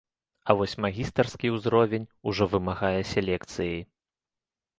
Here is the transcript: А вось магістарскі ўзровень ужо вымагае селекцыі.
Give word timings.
А 0.47 0.53
вось 0.61 0.71
магістарскі 0.85 1.51
ўзровень 1.57 2.07
ужо 2.33 2.49
вымагае 2.55 3.01
селекцыі. 3.13 3.77